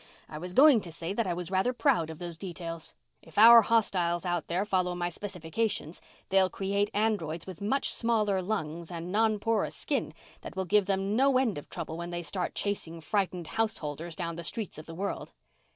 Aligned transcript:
"I 0.27 0.39
was 0.39 0.55
going 0.55 0.81
to 0.81 0.91
say 0.91 1.13
that 1.13 1.27
I 1.27 1.35
was 1.35 1.51
rather 1.51 1.73
proud 1.73 2.09
of 2.09 2.17
those 2.17 2.35
details. 2.35 2.95
If 3.21 3.37
our 3.37 3.61
hostiles 3.61 4.25
out 4.25 4.47
there 4.47 4.65
follow 4.65 4.95
my 4.95 5.09
specifications, 5.09 6.01
they'll 6.29 6.49
create 6.49 6.89
androids 6.91 7.45
with 7.45 7.61
much 7.61 7.93
smaller 7.93 8.41
lungs 8.41 8.89
and 8.89 9.11
non 9.11 9.37
porous 9.37 9.75
skin 9.75 10.15
that 10.41 10.55
will 10.55 10.65
give 10.65 10.87
them 10.87 11.15
no 11.15 11.37
end 11.37 11.59
of 11.59 11.69
trouble 11.69 11.97
when 11.97 12.09
they 12.09 12.23
start 12.23 12.55
chasing 12.55 12.99
frightened 12.99 13.45
householders 13.45 14.15
down 14.15 14.37
the 14.37 14.43
streets 14.43 14.79
of 14.79 14.87
the 14.87 14.95
world." 14.95 15.33